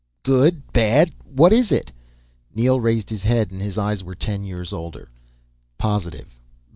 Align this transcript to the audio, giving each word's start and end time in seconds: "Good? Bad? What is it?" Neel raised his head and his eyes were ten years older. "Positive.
"Good? 0.23 0.73
Bad? 0.73 1.13
What 1.25 1.53
is 1.53 1.71
it?" 1.71 1.91
Neel 2.55 2.79
raised 2.79 3.11
his 3.11 3.21
head 3.21 3.51
and 3.51 3.61
his 3.61 3.77
eyes 3.77 4.03
were 4.03 4.15
ten 4.15 4.43
years 4.43 4.73
older. 4.73 5.11
"Positive. 5.77 6.39